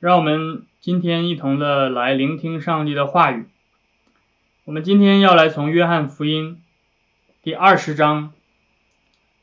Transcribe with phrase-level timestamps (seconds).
[0.00, 3.48] 让我们今天一同的来聆听上帝的话语。
[4.62, 6.62] 我们今天要来从约翰福音
[7.42, 8.32] 第二十章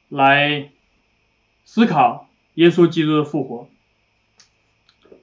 [0.07, 0.71] 来
[1.65, 3.67] 思考耶稣基督的复活。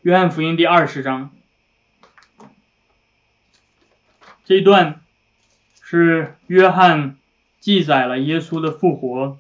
[0.03, 1.31] 约翰福音第二十章
[4.45, 5.01] 这一段
[5.81, 7.17] 是约翰
[7.59, 9.39] 记载了耶稣的复活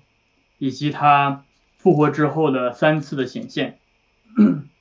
[0.57, 1.45] 以及他
[1.77, 3.79] 复活之后的三次的显现。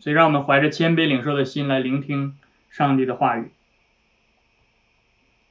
[0.00, 2.36] 所以，让我们怀着谦卑领受的心来聆听
[2.70, 3.50] 上帝的话语。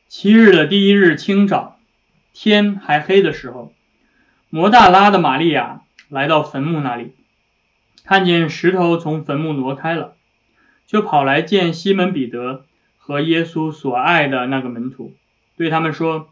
[0.07, 1.79] 七日的第一日清早，
[2.33, 3.73] 天还黑的时候，
[4.49, 7.13] 摩大拉的玛利亚来到坟墓那里，
[8.03, 10.15] 看见石头从坟墓挪开了，
[10.85, 12.65] 就跑来见西门彼得
[12.97, 15.13] 和耶稣所爱的那个门徒，
[15.55, 16.29] 对他们说：“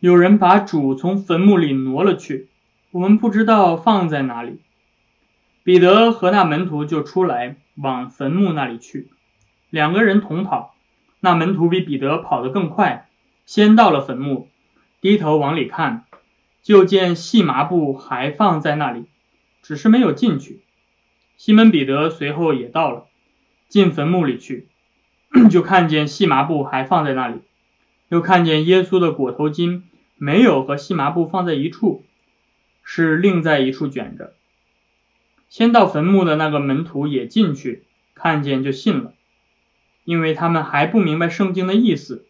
[0.00, 2.48] 有人把主从坟墓里挪了去，
[2.90, 4.60] 我们不知道放在哪里。”
[5.62, 9.10] 彼得和那门徒就出来往坟墓那里去，
[9.68, 10.74] 两个人同跑。
[11.20, 13.08] 那门徒比彼得跑得更快，
[13.44, 14.48] 先到了坟墓，
[15.02, 16.06] 低头往里看，
[16.62, 19.04] 就见细麻布还放在那里，
[19.62, 20.62] 只是没有进去。
[21.36, 23.04] 西门彼得随后也到了，
[23.68, 24.68] 进坟墓里去，
[25.50, 27.42] 就看见细麻布还放在那里，
[28.08, 29.82] 又看见耶稣的裹头巾
[30.16, 32.04] 没有和细麻布放在一处，
[32.82, 34.32] 是另在一处卷着。
[35.50, 37.82] 先到坟墓的那个门徒也进去，
[38.14, 39.12] 看见就信了，
[40.04, 42.24] 因为他们还不明白圣经的意思，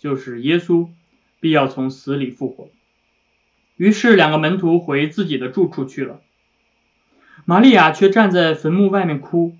[0.00, 0.88] 就是耶稣
[1.38, 2.68] 必要从死里复活。
[3.76, 6.20] 于是两个门徒回自己的住处去了，
[7.44, 9.56] 玛利亚却站在坟墓外面哭，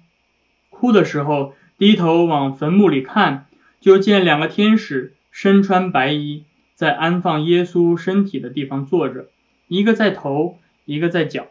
[0.68, 3.46] 哭的时候低头往坟墓里看，
[3.80, 6.42] 就见两个天使身穿白衣，
[6.74, 9.28] 在安放耶稣身体的地方坐着，
[9.68, 11.46] 一个在头，一个在脚。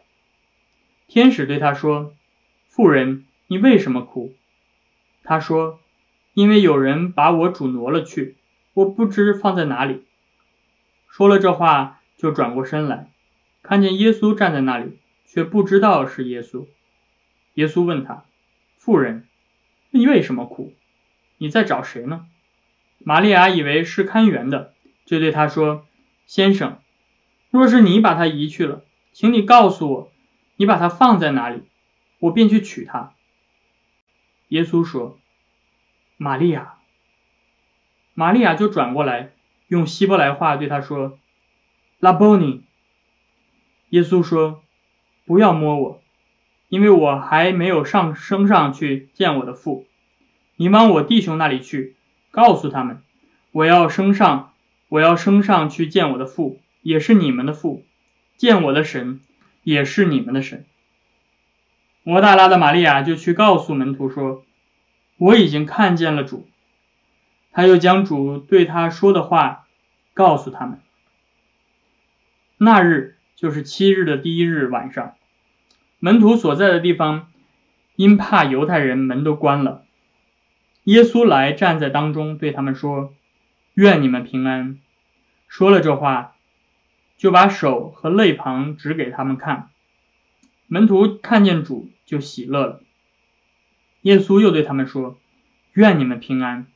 [1.06, 2.14] 天使对他说
[2.68, 4.34] ：“妇人，你为什么哭？”
[5.22, 5.80] 他说
[6.34, 8.36] ：“因为有人把我主挪了去，
[8.72, 10.02] 我不知放在哪里。”
[11.08, 13.10] 说了这话，就转过身来，
[13.62, 16.66] 看见耶稣站在那里，却不知道是耶稣。
[17.54, 18.24] 耶稣问他
[18.78, 19.28] ：“妇人，
[19.90, 20.72] 你为什么哭？
[21.38, 22.26] 你在找谁呢？”
[22.98, 24.72] 玛利亚以为是看园的，
[25.04, 25.86] 就对他说
[26.26, 26.78] ：“先生，
[27.50, 30.10] 若是你把他移去了，请你告诉我。”
[30.56, 31.62] 你把它放在哪里，
[32.18, 33.12] 我便去取它。
[34.48, 35.18] 耶稣说
[36.16, 36.74] ：“玛利亚。”
[38.14, 39.32] 玛利亚就转过来，
[39.66, 41.18] 用希伯来话对他说
[41.98, 42.62] ：“拉波尼。”
[43.90, 44.62] 耶稣说
[45.26, 46.02] ：“不要摸我，
[46.68, 49.86] 因为我还没有上升上去见我的父。
[50.56, 51.96] 你往我弟兄那里去，
[52.30, 53.02] 告诉他们，
[53.50, 54.52] 我要升上，
[54.88, 57.84] 我要升上去见我的父，也是你们的父，
[58.36, 59.20] 见我的神。”
[59.64, 60.64] 也是你们的神。
[62.04, 64.44] 摩大拉的玛利亚就去告诉门徒说
[65.16, 66.46] ：“我已经看见了主。”
[67.50, 69.66] 他又将主对他说的话
[70.12, 70.80] 告诉他们。
[72.58, 75.14] 那日就是七日的第一日晚上，
[75.98, 77.28] 门徒所在的地方
[77.96, 79.84] 因怕犹太人，门都关了。
[80.82, 83.14] 耶稣来站在当中，对他们说
[83.72, 84.78] ：“愿你们平安。”
[85.48, 86.33] 说了这话。
[87.16, 89.70] 就把手和肋旁指给他们看，
[90.66, 92.80] 门徒看见主就喜乐了。
[94.02, 95.18] 耶稣又对他们说
[95.72, 96.66] ：“愿你们平安！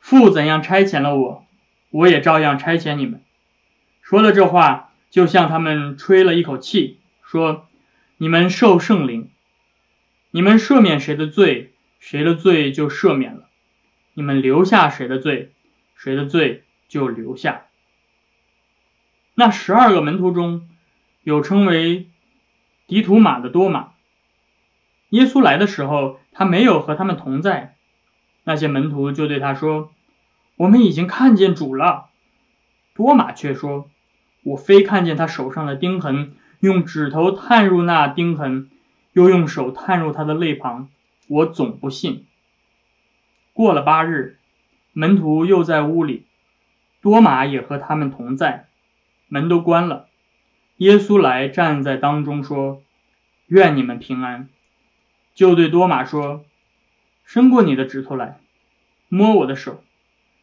[0.00, 1.46] 父怎样差遣了我，
[1.90, 3.22] 我也照样差遣你们。”
[4.02, 7.68] 说了这话，就向他们吹了一口气，说
[8.16, 9.30] ：“你们受圣灵，
[10.30, 13.42] 你们赦免谁的罪，谁的罪就赦免了；
[14.14, 15.52] 你们留下谁的罪，
[15.94, 17.66] 谁的罪就留下。”
[19.40, 20.68] 那十二个门徒中
[21.22, 22.08] 有称为
[22.88, 23.90] 迪图马的多马。
[25.10, 27.76] 耶稣来的时候，他没有和他们同在。
[28.42, 29.92] 那些门徒就对他说
[30.58, 32.06] ：“我们已经看见主了。”
[32.96, 33.88] 多马却说
[34.42, 38.68] ：“我非看见他手上的钉痕，用指头探入那钉痕，
[39.12, 40.88] 又用手探入他的肋旁，
[41.28, 42.26] 我总不信。”
[43.54, 44.36] 过了八日，
[44.92, 46.24] 门徒又在屋里，
[47.00, 48.64] 多马也和他们同在。
[49.30, 50.08] 门都关了，
[50.78, 52.82] 耶稣来站在当中说
[53.46, 54.48] ：“愿你们平安。”
[55.36, 56.46] 就对多马说
[57.26, 58.40] ：“伸过你的指头来，
[59.08, 59.82] 摸我的手；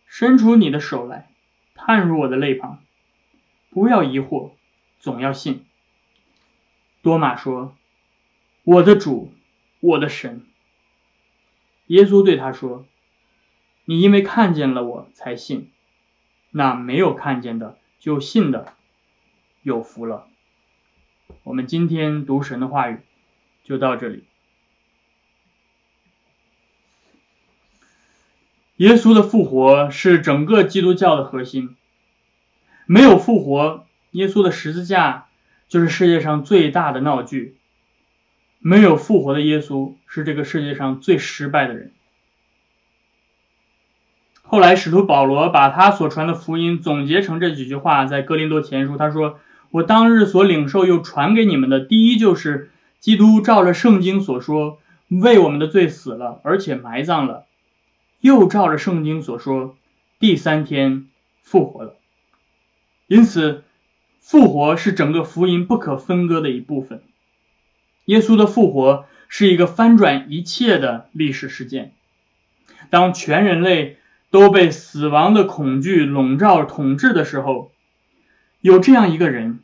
[0.06, 1.30] 伸出你的手来，
[1.74, 2.80] 探入我的肋旁。
[3.72, 4.52] 不要疑惑，
[5.00, 5.66] 总要信。”
[7.02, 7.76] 多马说
[8.64, 9.34] ：“我的主，
[9.80, 10.46] 我的神。”
[11.88, 12.86] 耶稣对他说
[13.86, 15.72] ：“你因为看见了我才信，
[16.52, 18.75] 那没有看见的。”就信的
[19.66, 20.28] 有福了，
[21.42, 23.00] 我们今天读神的话语
[23.64, 24.24] 就到这里。
[28.76, 31.76] 耶稣的复活是整个基督教的核心，
[32.86, 35.26] 没有复活，耶稣的十字架
[35.68, 37.58] 就是世界上最大的闹剧。
[38.60, 41.92] 没有复活的耶稣是这个世界上最失败的人。
[44.44, 49.40] 后来使徒保罗把他所传的福音总结成这几句话，在哥林多前书他说。
[49.76, 54.80] 我当日所领受又传给你们的，第一就是基督照着圣经所说，
[55.10, 57.44] 为我们的罪死了，而且埋葬了，
[58.22, 59.76] 又照着圣经所说，
[60.18, 61.08] 第三天
[61.42, 61.98] 复活了。
[63.08, 63.66] 因此，
[64.22, 67.02] 复活是整个福音不可分割的一部分。
[68.06, 71.92] 耶稣的复活是一个翻转一切的历史事件。
[72.90, 73.98] 当全人类。”
[74.32, 77.72] 都被死亡的恐惧笼罩统治的时候，
[78.60, 79.60] 有这样一个人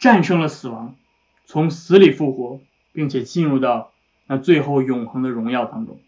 [0.00, 0.96] 战胜了死亡，
[1.44, 2.60] 从死里复活，
[2.92, 3.92] 并且进入到
[4.26, 6.00] 那最后永恒的荣耀当中。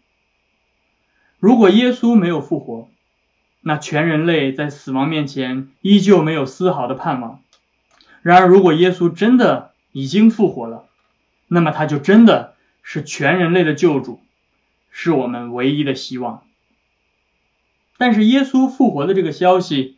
[1.39, 2.89] 如果耶稣没有复活，
[3.61, 7.39] 那全人类在死亡面前依旧没有丝毫的盼望。
[8.23, 10.87] 然而，如果耶稣真的已经复活了，
[11.47, 14.19] 那么他就真的是全人类的救主，
[14.89, 16.43] 是我们唯一的希望。
[17.97, 19.97] 但是耶稣复活的这个消息，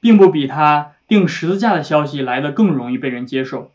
[0.00, 3.72] 并不比他钉十字架的消息来的更容易被人接受，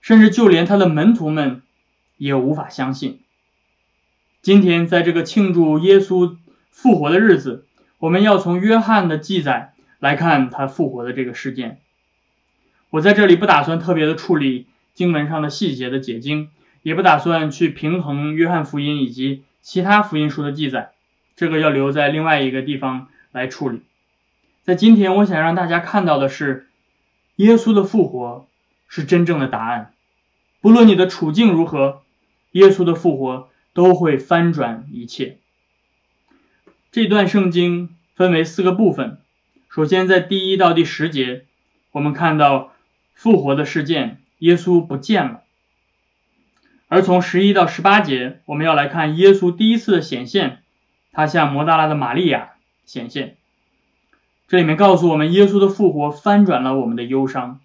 [0.00, 1.62] 甚至就连他的门徒们
[2.16, 3.20] 也无法相信。
[4.40, 6.36] 今天在这个庆祝耶稣
[6.70, 7.66] 复活的日子，
[7.98, 11.78] 我们要从约翰的记载来看他复活的这个事件。
[12.90, 16.50] 我在这里不打算特别的处理经文上的细节的解经，
[16.82, 20.90] 也不打算去平衡约翰福音以及其他福音书的记载。
[21.36, 23.82] 这个要留在另外一个地方来处理。
[24.64, 26.68] 在今天，我想让大家看到的是，
[27.34, 28.46] 耶稣的复活
[28.86, 29.92] 是真正的答案。
[30.60, 32.02] 不论你的处境如何，
[32.52, 35.38] 耶稣的复活都会翻转一切。
[36.92, 39.18] 这段圣经分为四个部分。
[39.68, 41.44] 首先，在第一到第十节，
[41.90, 42.72] 我们看到
[43.14, 45.42] 复活的事件，耶稣不见了。
[46.86, 50.62] 而从十一到十八节，我们要来看耶稣第一次的显现。
[51.10, 52.52] 他向摩大拉的玛利亚
[52.86, 53.36] 显现，
[54.52, 57.60] 这里面告诉我们，耶稣的复活翻转了我们的忧伤。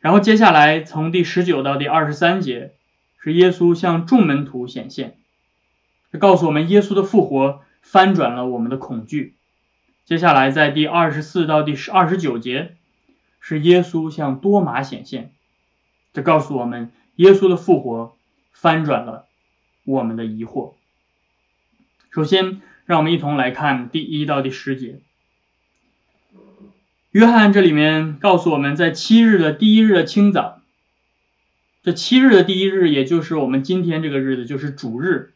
[0.00, 2.72] 然后接下来从第十九到第二十三节，
[3.20, 5.16] 是耶稣向众门徒显现，
[6.10, 9.36] 这告诉我们，耶稣的复活翻转了我们的恐惧。
[10.04, 12.74] 接下来在第二十四到第十二十九节，
[13.38, 15.30] 是耶稣向多马显现，
[16.12, 18.16] 这告诉我们，耶稣的复活
[18.50, 19.26] 翻转了
[19.84, 20.72] 我们的疑惑。
[22.10, 25.00] 首先，让我们一同来看第一到第十节。
[27.10, 30.60] 约翰这里面告诉我们在七日的第一日的清早，
[31.82, 35.32] 这七日的第一日，也就是我们今天这个日子，就是主日，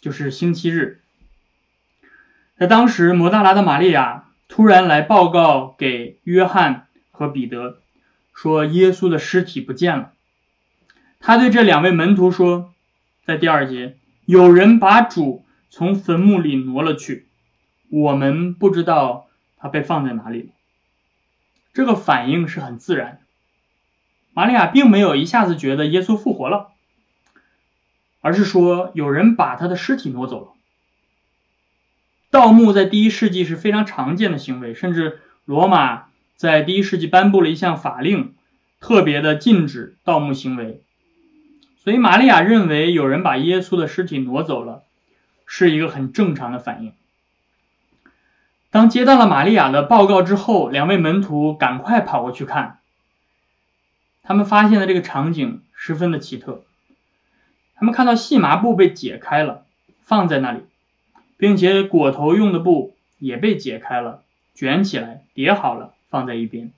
[0.00, 1.00] 就是星期日。
[2.58, 7.78] 在当时，摩大拉的玛利亚突然来报告给约翰和彼得，
[8.34, 10.12] 说耶稣的尸体不见了。
[11.18, 12.72] 他对这两位门徒说，
[13.24, 15.43] 在第二节，有人把主。
[15.76, 17.26] 从坟墓里挪了去，
[17.90, 19.26] 我们不知道
[19.56, 20.48] 他被放在哪里了。
[21.72, 23.18] 这个反应是很自然。
[24.34, 26.68] 玛利亚并没有一下子觉得耶稣复活了，
[28.20, 30.52] 而是说有人把他的尸体挪走了。
[32.30, 36.04] 盗墓在第一世纪是非常常见的行为，甚至罗马
[36.36, 38.34] 在第一世纪颁布了一项法令，
[38.78, 40.82] 特别的禁止盗墓行为。
[41.78, 44.84] 所以玛利亚认为有人把耶稣的尸体挪走了。
[45.46, 46.92] 是一个很正常的反应。
[48.70, 52.80] 当接到了玛利亚的报告之后，两位门徒赶快跑过去看。
[54.22, 56.64] 他们发现的这个场景十分的奇特。
[57.76, 59.64] 他们看到细麻布被解开了，
[60.02, 60.62] 放在那里，
[61.36, 64.22] 并且裹头用的布也被解开了，
[64.54, 66.72] 卷起来叠好了，放在一边。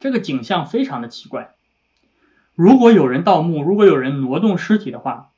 [0.00, 1.54] 这个景象非常的奇怪。
[2.54, 5.30] 如果有人盗墓，如果有人挪动尸体的话，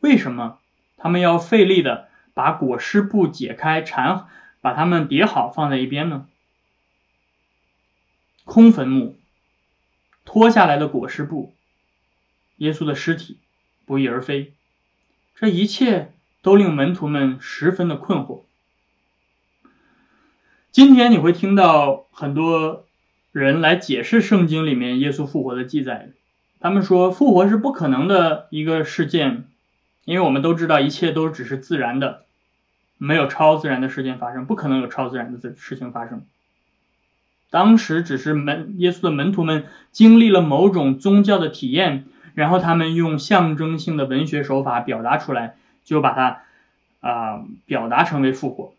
[0.00, 0.58] 为什么？
[1.04, 4.24] 他们要费力的把裹尸布解开缠，
[4.62, 6.26] 把它们叠好放在一边呢。
[8.44, 9.18] 空坟墓，
[10.24, 11.52] 脱下来的裹尸布，
[12.56, 13.36] 耶稣的尸体
[13.84, 14.54] 不翼而飞，
[15.34, 18.44] 这一切都令门徒们十分的困惑。
[20.72, 22.86] 今天你会听到很多
[23.30, 26.12] 人来解释圣经里面耶稣复活的记载，
[26.60, 29.50] 他们说复活是不可能的一个事件。
[30.04, 32.24] 因为我们都知道，一切都只是自然的，
[32.98, 36.24] 没有超自然的事件发生，不可能有超自然的事情发生。
[37.50, 46.42] 当时只是门耶稣的门徒们经历了某种宗教的体验，然后他们用象征性的文学手法表达出来，就把它
[47.00, 48.74] 啊表达成为复活。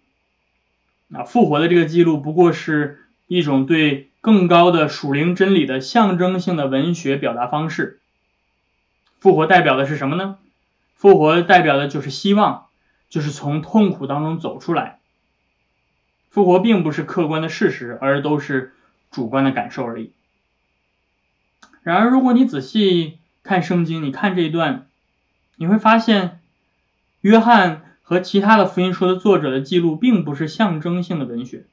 [1.13, 7.99] 啊，复活的这个记录不过是一种对更高的属灵真理的象征性的文学表达方式。
[9.19, 10.37] 复活代表的是什么呢？
[10.95, 12.65] 复活代表的就是希望，
[13.09, 14.99] 就是从痛苦当中走出来。
[16.29, 18.73] 复活并不是客观的事实，而都是
[19.11, 20.11] 主观的感受而已。
[21.83, 24.87] 然而，如果你仔细看圣经，你看这一段，
[25.55, 26.39] 你会发现，
[27.21, 31.65] 约翰和其他的福音书的作者的记录并不是象征性的文学。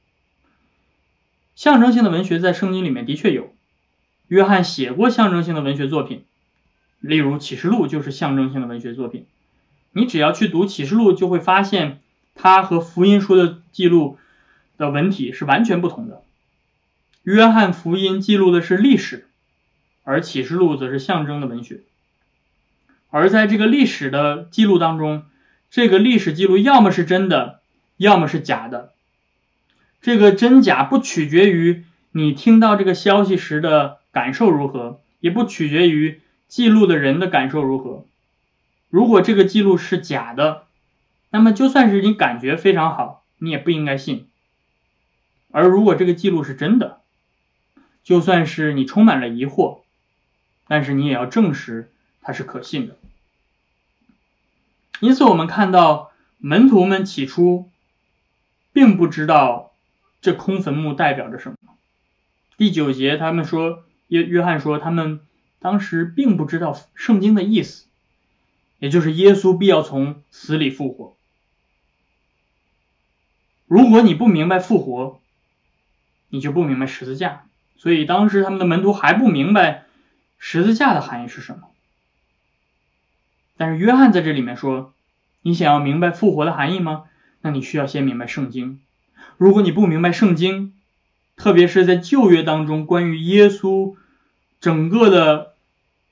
[1.55, 3.53] 象征性的文学在圣经里面的确有，
[4.27, 6.25] 约翰写过象征性的文学作品，
[7.03, 9.25] 例如启示录就是象征性的文学作品。
[9.91, 11.99] 你只要去读启示录，就会发现
[12.33, 14.17] 它和福音书的记录
[14.77, 16.21] 的文体是完全不同的。
[17.23, 19.27] 约翰福音记录的是历史。
[20.05, 21.79] 而启示录则是象征的文学，
[23.09, 25.23] 而在这个历史的记录当中，
[25.71, 27.61] 这个历史记录要么是真的，
[27.95, 28.91] 要么是假的。
[30.01, 38.05] 这个真假不取决于你听到这个消息时的感受如何，也不取决于记录的人的感受如何。
[38.89, 40.65] 如果这个记录是假的，
[41.29, 44.27] 那么就算是你感觉非常好，你也不应该信。
[45.51, 47.01] 而如果这个记录是真的，
[48.03, 49.79] 就算是你充满了疑惑。
[50.65, 52.95] 但是你也要证实它是可信的。
[55.01, 57.69] 因此，我们看到门徒们起初
[58.71, 59.73] 并不知道
[60.21, 61.57] 这空坟墓代表着什么。
[62.55, 65.19] 第九节，他们说约约翰说，他们
[65.63, 67.85] 当时并不知道圣经的意思，
[68.79, 71.15] 也就是耶稣必要从死里复活。
[73.65, 75.21] 如果你不明白复活，
[76.27, 77.45] 你就不明白十字架。
[77.77, 79.85] 所以当时他们的门徒还不明白。
[80.37, 81.69] 十字架的含义是什么？
[83.55, 84.93] 但是约翰在这里面说，
[85.41, 87.05] 你想要明白复活的含义吗？
[87.39, 88.81] 那你需要先明白圣经。
[89.37, 90.73] 如果你不明白圣经，
[91.37, 93.95] 特别是在旧约当中关于耶稣
[94.59, 95.52] 整个的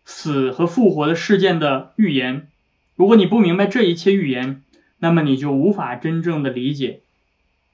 [0.06, 2.48] 死和复活的事件的预言，
[2.96, 4.64] 如果你不明白这一切预言，
[5.00, 7.02] 那么你就无法真正的理解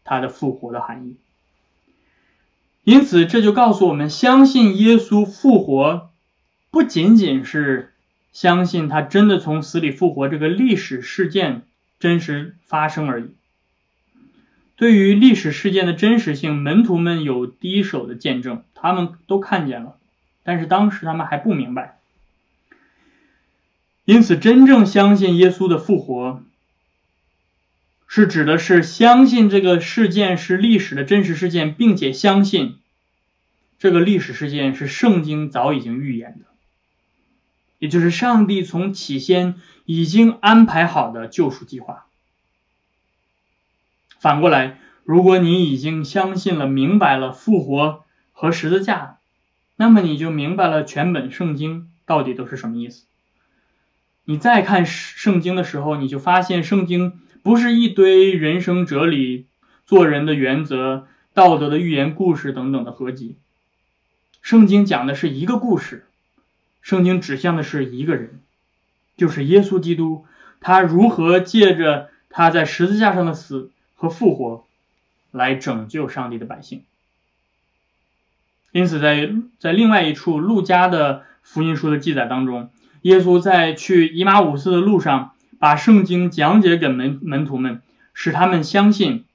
[0.03, 1.15] 他的复活的含义。
[2.83, 6.09] 因此，这就告诉我们，相信耶稣复活。
[6.69, 7.93] 不仅仅是
[8.33, 11.63] 相信他真的从死里复活这个历史事件
[11.99, 13.31] 真实发生而已。
[14.75, 19.97] 对于历史事件的真实性，门徒们有第一手的见证，他们都看见了，
[20.43, 21.96] 但是当时他们还不明白。
[24.07, 26.41] 因此，真正相信耶稣的复活，
[28.07, 32.77] 是指的是相信这个事件是历史的真实事件，并且相信
[33.79, 36.45] 这个历史事件是圣经早已经预言的。
[37.79, 42.05] 也就是上帝从起先已经安排好的救赎计划。
[44.21, 49.17] 反过来，如果你已经相信了、明白了复活和十字架，
[49.75, 53.03] 那么你就明白了全本圣经到底都是什么意思。
[54.29, 59.45] 你再看圣经的时候，你就发现圣经不是一堆人生哲理、
[59.85, 63.37] 做人的原则、道德的寓言故事等等的合集。
[64.41, 66.05] 圣经讲的是一个故事。
[66.81, 68.41] 圣经指向的是一个人，
[69.15, 70.25] 就是耶稣基督。
[70.59, 74.65] 他如何借着他在十字架上的死和复活，
[75.31, 76.83] 来拯救上帝的百姓？
[78.73, 82.69] 因此，在在另外一处路加的福音书的记载当中，
[83.01, 87.81] 耶稣在去以马五斯的路上，把圣经讲解给门门徒们，
[88.13, 89.25] 使他们相信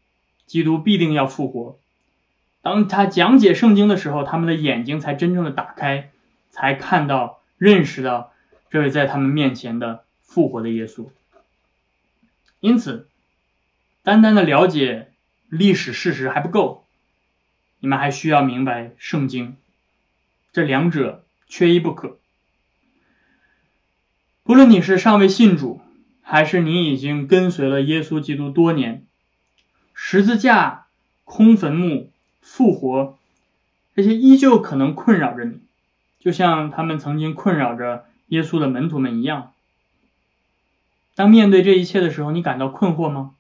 [0.46, 1.78] 基督必定要复活。
[2.62, 6.08] 当他讲解圣经的时候，他们的眼睛才真正的打开。
[6.54, 8.30] 才看到、认识到
[8.68, 11.08] 这位在他们面前的复活的耶稣。
[12.60, 13.08] 因此，
[14.02, 15.08] 单单的了解
[15.48, 16.84] 历史事实还不够，
[17.80, 19.56] 你们还需要明白圣经，
[20.52, 22.18] 这两者缺一不可。
[24.44, 25.80] 不论你是尚未信主，
[26.20, 29.04] 还是你已经跟随了耶稣基督多年，
[29.94, 30.86] 十字架、
[31.24, 33.16] 空坟墓、复活，
[33.94, 35.60] 这些依旧可能困扰着你。
[36.18, 39.52] 就像他们曾经困扰着耶稣的门徒们一样，
[41.14, 43.34] 当面对这一切的时候，你感到困惑吗？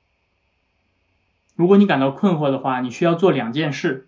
[1.56, 4.06] 如果你感到困惑的话，你需要做两件事。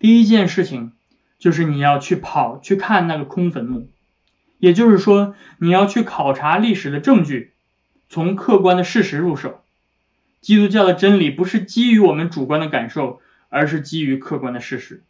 [0.00, 0.92] 第一件事情
[1.38, 3.88] 就是你要去跑去看那个空坟墓，
[4.64, 7.52] 也就是说，你要去考察历史的证据，
[8.08, 9.62] 从客观的事实入手。
[10.40, 15.02] 基督教的真理不是基于我们主观的感受，而是基于客观的事实。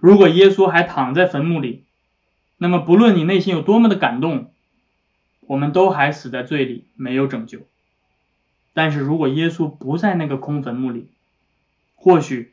[0.00, 1.84] 如果耶稣还躺在坟墓里，
[2.58, 4.52] 那么不论你内心有多么的感动，
[5.40, 7.60] 我们都还死在罪里，没有拯救。
[8.74, 11.08] 但是如果耶稣不在那个空坟墓里，
[11.94, 12.52] 或许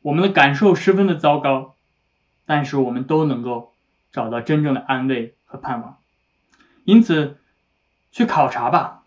[0.00, 1.74] 我们的感受十分的糟糕，
[2.44, 3.72] 但是我们都能够
[4.12, 5.98] 找到真正的安慰和盼望。
[6.84, 7.36] 因此，
[8.12, 9.02] 去考察吧，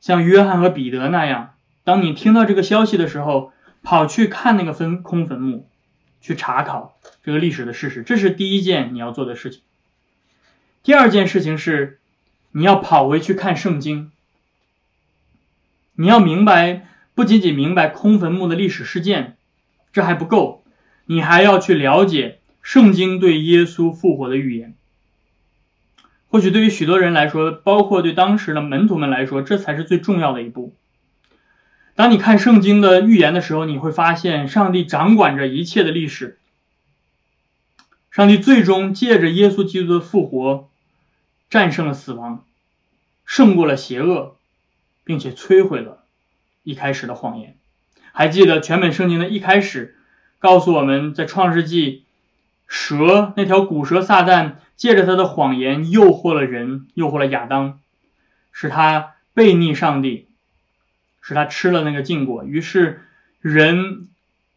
[0.00, 1.54] 像约翰和彼得那样，
[1.84, 3.52] 当你听到这个消息的时候，
[3.82, 5.68] 跑去看那个坟空坟墓，
[6.20, 9.62] 去查考这个历史的事实，这是第一件你要做的事情。
[10.82, 12.00] 第二件事情是，
[12.52, 14.10] 你要跑回去看圣经。
[15.94, 19.36] 你要明白，不仅仅明白空坟墓的历史事件，
[19.92, 20.64] 这还不够，
[21.04, 24.74] 你还要去了解圣经对耶稣复活的预言。
[26.30, 30.74] 或许对于许多人来说，包括对当时的门徒们来说，这才是最重要的一步。
[31.94, 36.38] 当你看圣经的预言的时候，你会发现上帝掌管着一切的历史。
[38.10, 40.68] 上帝最终借着耶稣基督的复活，
[41.50, 42.44] 战胜了死亡，
[43.26, 44.36] 胜过了邪恶。
[45.02, 46.04] 并且摧毁了
[46.62, 47.56] 一开始的谎言。
[48.12, 49.96] 还记得全本圣经的一开始
[50.38, 52.04] 告诉我们在创世纪，
[52.70, 57.80] 蛇那条古蛇撒旦借着他的谎言诱惑了人，诱惑了亚当，
[58.52, 60.28] 使他背逆上帝，
[61.20, 63.02] 使他吃了那个禁果，于是
[63.40, 64.08] 人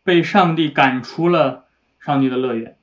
[0.05, 1.65] 被上帝赶出了
[1.99, 2.77] 上帝的乐园。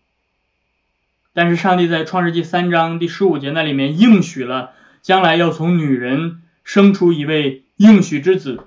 [1.33, 6.43] 但是上帝在创世纪三章第十五节那里面应许了，将来要从女人。
[6.63, 8.67] 生出一位应许之子，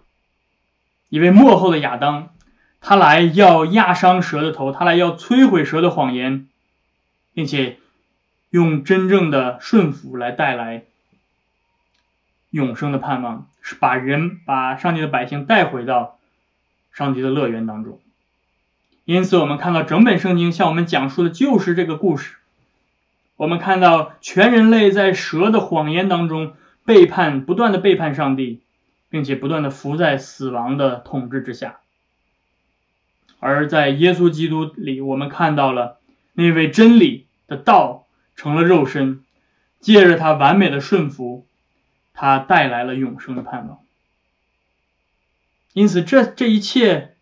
[1.07, 2.33] 一位幕后的亚当，
[2.81, 6.47] 他来要压伤蛇的头，他来要摧毁蛇的谎言，
[7.33, 7.77] 并且
[8.49, 10.83] 用真正的顺服来带来
[12.49, 16.17] 永生的盼望，是把人把上帝的百姓带回到
[16.91, 17.99] 上帝的乐园当中。
[19.05, 22.35] 因此，我们看到整本圣经向我们讲述的就是这个故事。
[23.35, 26.55] 我们看到全人类在蛇的谎言当中。
[26.85, 28.59] 背叛，不断的背叛上帝，
[29.09, 31.79] 并且不断的伏在死亡的统治之下。
[33.39, 36.01] 而在耶稣基督里，我们看到了
[36.33, 39.23] 那位真理的道成了肉身，
[39.79, 41.45] 借着他完美的顺服，
[42.13, 43.79] 他带来了永生的盼望。
[45.73, 47.15] 因此，这这一切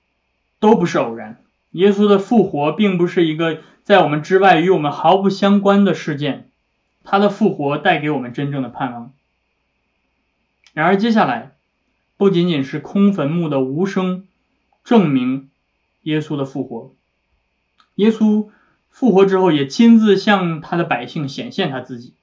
[0.59, 1.41] 都不是偶然。
[1.71, 6.49] 耶稣的复活并不是一个在我们之外与我们毫不相关的事件，
[7.03, 9.13] 他的复活带给我们真正的盼望。
[10.73, 11.51] 然而，接下来
[12.17, 14.27] 不仅仅是空坟墓的无声
[14.83, 15.49] 证明
[16.01, 16.93] 耶稣的复活，
[17.95, 18.49] 耶稣
[18.91, 22.13] 复活之后也亲自向他的百姓显现他自己。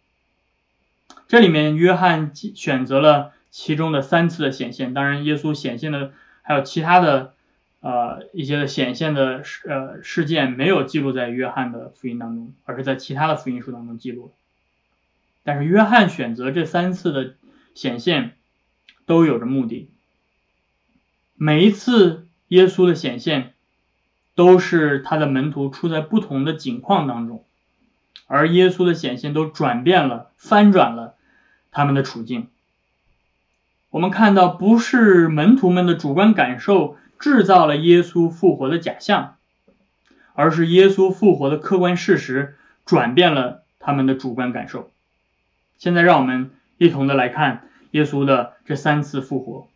[1.26, 7.35] 这里面，约翰选择了其中的三次的显现，当然，耶稣显现的还有其他的
[7.81, 14.33] 呃一些的显现的事呃事件没有记录在约翰的福音当中，而是在其他的福音书当中记录。
[15.42, 17.35] 但是，约翰选择这三次的
[17.74, 18.35] 显现。
[19.09, 19.88] 都有着目的。
[21.35, 23.54] 每一次耶稣的显现，
[24.38, 27.44] 都是他的门徒处在不同的境况当中，
[28.29, 31.16] 而耶稣的显现都转变了、翻转了
[31.72, 32.46] 他们的处境。
[33.90, 39.35] 我们看到，不是门徒们的主观感受制造了耶稣复活的假象，
[40.35, 42.55] 而是耶稣复活的客观事实
[42.87, 44.88] 转变了他们的主观感受。
[45.79, 47.64] 现在，让我们一同的来看。
[47.90, 49.66] 耶稣的这三次复活，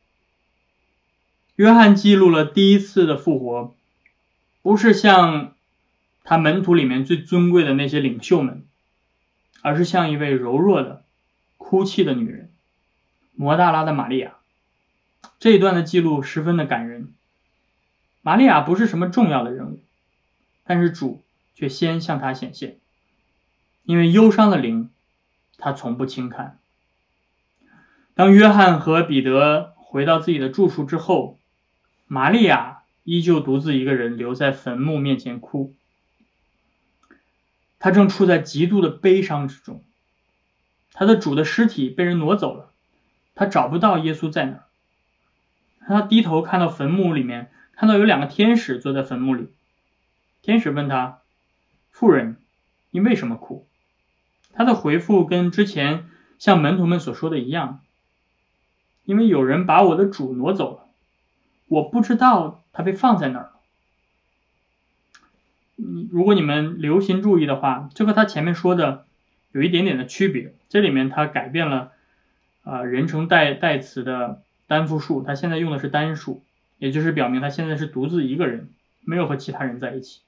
[1.57, 3.75] 约翰记录了第一次的复活，
[4.63, 5.55] 不是像
[6.25, 8.65] 他门徒里面最尊贵的那些领袖们，
[9.61, 11.05] 而是像一位柔弱的、
[11.59, 12.51] 哭泣的女人——
[13.35, 14.37] 摩大拉的玛利亚。
[15.39, 17.13] 这一段的记录十分的感人。
[18.25, 19.83] 玛利亚不是什么重要的人物，
[20.63, 21.25] 但是主
[21.57, 22.79] 却先向她显现，
[23.83, 24.91] 因为忧伤的灵，
[25.59, 26.59] 他从不轻看。
[28.15, 31.37] 当约翰和彼得回到自己的住处之后，
[32.07, 32.72] 玛利亚
[33.05, 35.75] 依旧独自一个人留在坟墓面前哭。
[37.79, 39.83] 他正处在极度的悲伤之中，
[40.93, 42.71] 他的主的尸体被人挪走了，
[43.35, 44.65] 他找不到耶稣在哪。
[45.85, 49.49] 他低头看到坟墓里面，看到有两个天使坐在坟墓里。
[50.43, 51.19] 天使问他
[51.91, 52.37] ：“妇人，
[52.91, 53.67] 你为什么哭？”
[54.55, 57.81] 他的回复跟之前向门徒们所说的一样。
[59.05, 60.82] 因为有人把我的主挪走了，
[61.73, 63.53] 我不知道他被放在哪儿了。
[66.11, 69.07] 如果你们留心注意的话，这和他前面说的
[69.53, 70.53] 有一点点的区别。
[70.69, 71.93] 这里面他改变了
[72.63, 76.43] 啊人称代代词的单复数，他现在用的是单数，
[76.77, 78.69] 也就是表明他现在是独自一个人，
[79.01, 80.21] 没有和其他人在一起。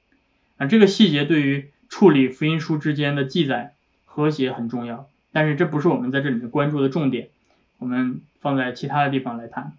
[0.56, 3.74] 啊，这个细节对于处理福音书之间的记载
[4.06, 7.28] 和谐很重要，但是这不是我们在这里面关注的重点。
[7.76, 9.74] 我们放在其他的地方来谈。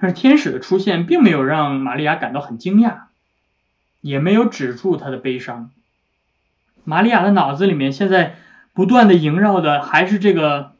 [0.00, 3.00] 但是天使的出现并没有让玛利亚感到很惊讶，
[4.00, 5.70] 也没有止住她的悲伤。
[6.84, 8.36] 玛利亚的脑子里面现在
[8.72, 10.72] 不断的萦绕的还是这个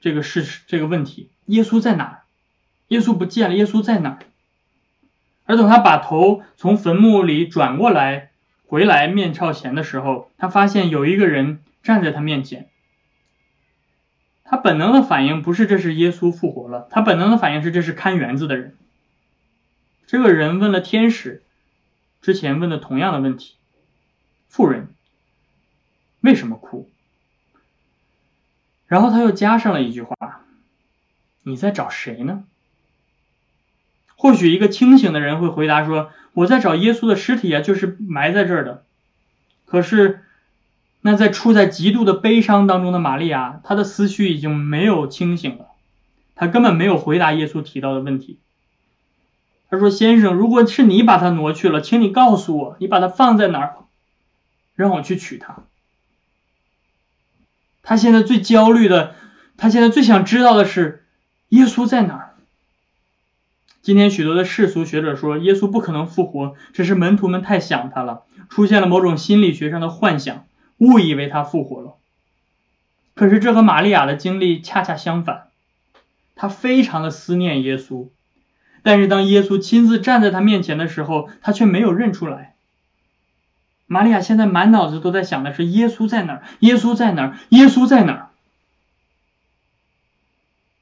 [0.00, 2.20] 这个事这个问题：耶稣在哪？
[2.88, 4.18] 耶稣不见了，耶稣在哪？
[5.46, 8.30] 而等他把头从坟墓里转过来
[8.66, 12.68] 回来面朝前的时候，他发现有一个人站在他面前。
[14.54, 18.76] 他本能的反应不是这是耶稣复活了，他本能的反应是这是看园子的人。
[20.06, 21.42] 这个人问了天使
[22.22, 23.56] 之前问的同样的问题
[24.48, 24.94] ：“妇人，
[26.20, 26.88] 为什么哭？”
[28.86, 30.44] 然后他又加上了一句话
[31.42, 32.44] ：“你在找谁呢？”
[34.14, 38.84] 或许一个清醒的人会回答说：“我在找耶稣的尸体啊，就是埋在这儿的。”
[39.66, 40.23] 可是。
[41.06, 45.66] 那在处在极度的悲伤当中的玛利亚，她的思绪已经没有清醒了，
[46.34, 48.38] 她根本没有回答耶稣提到的问题。
[49.68, 53.74] 她说：“先生，如果是你把他挪去了，请你告诉我，你把他放在哪儿，
[54.76, 55.64] 让我去取他。”
[57.84, 59.14] 他现在最焦虑的，
[59.58, 61.04] 她现在最想知道的是
[61.50, 62.34] 耶稣在哪儿。
[63.82, 70.46] 今天许多的世俗学者说耶稣不可能复活，只是门徒们太想他了，出现了某种心理学上的幻想。
[70.78, 71.96] 误以为他复活了，
[73.14, 75.48] 可是这和玛利亚的经历恰恰相反，
[76.34, 78.10] 他非常的思念耶稣，
[78.82, 82.54] 但是当耶稣亲自站在他面前的时候，他却没有认出来。
[83.86, 88.30] 玛利亚现在满脑子都在想的是耶稣在哪儿，耶稣在哪儿，耶稣在哪儿。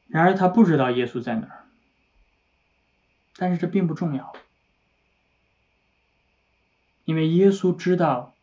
[0.09, 1.65] 然而他不知道耶稣在哪儿，
[3.37, 4.33] 但是这并不重要，
[7.05, 8.35] 因为耶稣知道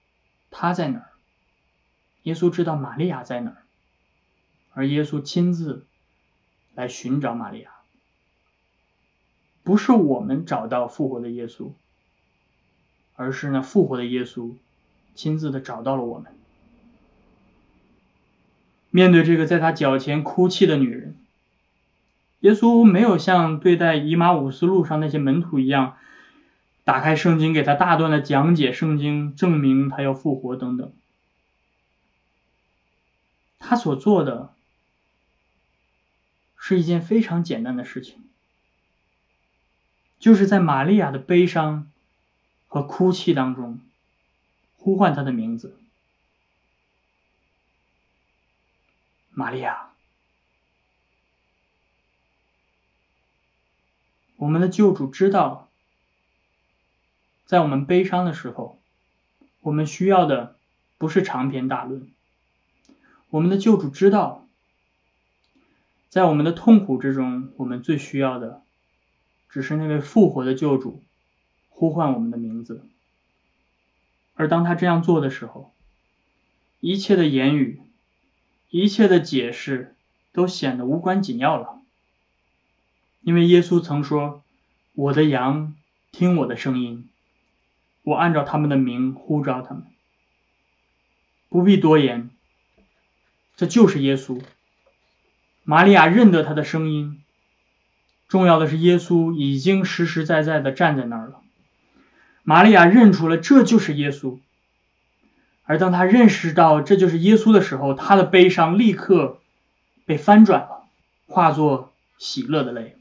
[0.51, 1.08] 他在哪儿。
[2.23, 3.57] 耶稣知道玛利亚在哪儿，
[4.73, 5.85] 而耶稣亲自
[6.75, 7.71] 来寻找玛利亚，
[9.63, 11.71] 不是我们找到复活的耶稣，
[13.15, 14.53] 而是呢复活的耶稣
[15.15, 16.31] 亲自的找到了我们。
[18.91, 21.15] 面对这个在他脚前哭泣的女人，
[22.39, 25.95] 耶稣没有像对待以马五斯路上那些门徒一样，
[26.83, 30.91] 打开圣经给他大段的讲解圣经，证明他要复活等等。
[33.59, 34.53] 他所做的
[36.57, 38.23] 是一件非常简单的事情，
[40.17, 41.91] 就是在玛利亚的悲伤
[42.67, 43.79] 和哭泣当中
[44.77, 45.77] 呼唤她的名字，
[49.29, 49.91] 玛利亚。
[54.37, 55.69] 我们的救主知道，
[57.45, 58.81] 在我们悲伤的时候，
[59.59, 60.57] 我们需要的
[60.97, 62.09] 不是长篇大论。
[63.31, 64.47] 我们的救主知道，
[66.09, 68.63] 在我们的痛苦之中，我们最需要的
[69.49, 71.03] 只是那位复活的救主
[71.69, 72.83] 呼唤我们的名字。
[74.33, 75.71] 而当他这样做的时候，
[76.79, 77.81] 一切的言语、
[78.71, 79.95] 一切的解释
[80.31, 81.81] 都显得无关紧要了，
[83.21, 84.41] 因为耶稣曾说
[84.93, 85.75] ：“我的羊
[86.11, 87.07] 听我的声音，
[88.01, 89.83] 我按照他们的名呼召他们。”
[91.47, 92.31] 不必多言。
[93.59, 94.39] 这就是耶稣，
[95.65, 97.21] 玛利亚认得他的声音。
[98.29, 101.41] 重要的是，耶稣已经实实在在的站在那儿了。
[102.43, 104.39] 玛利亚认出了这就是耶稣，
[105.65, 109.41] 而当他认识到这就是耶稣的时候，他的悲伤立刻
[110.05, 110.85] 被翻转了，
[111.27, 112.95] 化作喜乐的泪。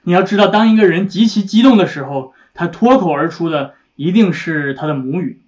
[0.00, 5.42] 你要知道，当一个人极其激动的时候，他脱口而出的一定是他的母语。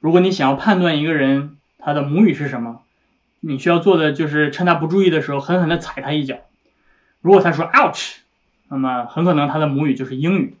[0.00, 2.82] 如果你想要判断一个人，他的母语是什么？
[3.40, 6.36] 你需要做的就是趁他不注意的时候狠狠的踩他一脚。
[7.20, 8.18] 如果他说 “ouch”，
[8.68, 10.56] 那么很可能他的母语就是英语。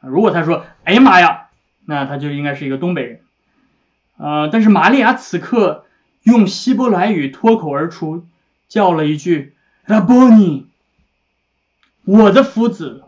[0.00, 1.48] 如果他说“哎呀妈呀”，
[1.84, 3.20] 那他就应该是一个东北人。
[4.16, 5.84] 呃，但是玛利亚此刻
[6.22, 8.24] 用希伯来语脱口而出
[8.68, 9.54] 叫了一句
[9.86, 10.64] “Rabboni”，
[12.04, 13.04] 我的夫子。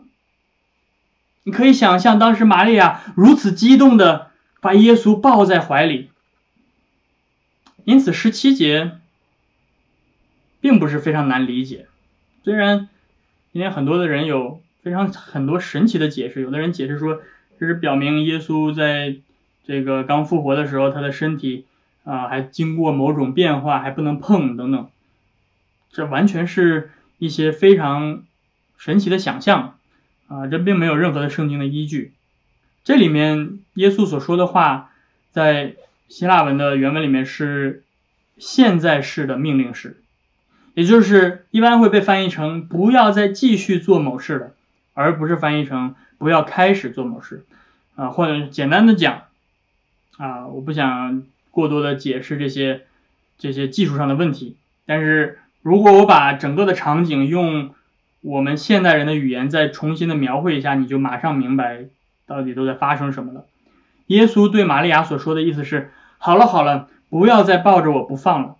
[1.42, 6.10] 你可以想象当时玛利亚如此激动的把耶稣抱在怀里。
[7.84, 8.92] 因此，十七节
[10.60, 11.86] 并不是非常难理解。
[12.42, 12.88] 虽然
[13.52, 17.20] 今天很多的人有非常很多神奇的解释，有的人解释说
[17.60, 19.16] 这是表明耶稣在
[19.66, 21.66] 这个刚复活的时候，他的身体
[22.04, 24.88] 啊还经过某种变化，还不能碰等等。
[25.92, 28.24] 这完全是一些非常
[28.78, 29.76] 神奇的想象
[30.28, 32.12] 啊，这并没有任何的圣经的依据。
[32.82, 34.90] 这里面耶稣所说的话
[35.32, 35.74] 在。
[36.08, 37.82] 希腊文的原文里面是
[38.38, 39.96] 现在式的命令式，
[40.74, 44.54] 也就是一般会被翻译成不要再继续做某事了，
[44.92, 47.44] 而不是翻译成不要开始做某事。
[47.96, 49.22] 啊，或者简单的讲
[50.16, 52.82] 啊，我不想过多的解释这些
[53.38, 57.72] 这些技术上的问题，但是如果我把整个的场景用
[58.20, 61.84] 我们现代人的语言再重新的描绘一下，你就马上明白
[62.26, 63.46] 到底都在发生什么了。
[64.06, 68.56] 耶稣对玛利亚所说的意思是：好了好了，不要再抱着我不放了。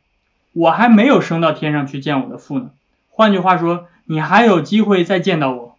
[0.53, 2.71] 我还没有升到天上去见我的父呢。
[3.09, 5.77] 换句话说，你还有机会再见到我。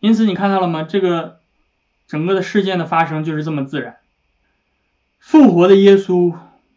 [0.00, 0.82] 因此，你看到了吗？
[0.82, 1.38] 这个
[2.08, 3.96] 整个的事件的发生就是这么自然。
[5.20, 6.34] 复活的耶稣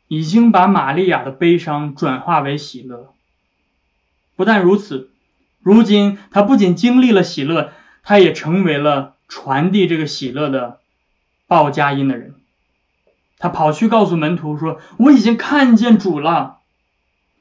[0.07, 3.11] 已经把玛利亚的悲伤转化为喜乐。
[4.35, 5.09] 不但如此，
[5.61, 7.71] 如今他不仅经历了喜乐，
[8.03, 10.79] 他也成为了传递这个喜乐的
[11.47, 12.35] 报佳音的人。
[13.37, 16.59] 他跑去告诉门徒说：“我已经看见主了。”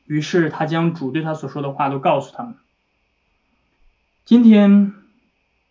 [0.06, 2.56] 于是他将主对他所说的话都告诉他们。
[4.24, 4.92] 今天，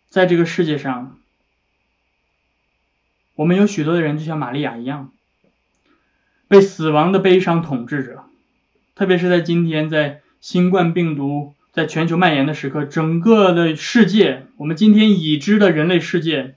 [0.08, 1.18] 在这个世界上，
[3.34, 5.12] 我们有许多的人就像玛利亚一样，
[6.48, 8.24] 被死亡的悲伤统治着。
[8.94, 16.54] 特别是在今天，在新冠病毒在全球蔓延的时刻，整个的世界，我们今天已知的人类世界，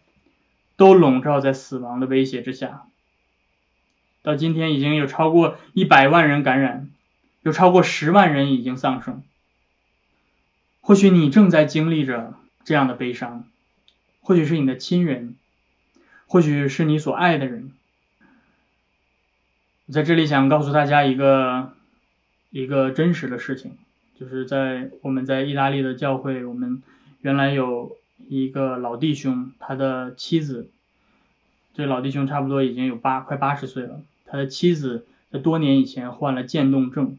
[0.78, 2.84] 都笼罩在死亡的威胁之下。
[4.22, 6.90] 到今天，已经有超过一百万人感染。
[7.44, 9.24] 有超过十万人已经丧生，
[10.82, 12.34] 或许你正在经历着
[12.66, 13.46] 这样的悲伤，
[14.20, 15.36] 或许是你的亲人，
[16.26, 17.72] 或许是你所爱的人。
[19.86, 21.72] 我在这里想告诉大家一个
[22.50, 23.78] 一个真实的事情，
[24.20, 26.84] 就是在我们在意大利的教会，我们
[27.22, 30.70] 原来有一个老弟兄，他的妻子，
[31.74, 37.18] 这老弟兄差不多已经有八快八十岁了，他的妻子在多年以前患了渐冻症。